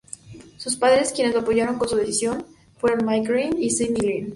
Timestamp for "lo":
1.35-1.41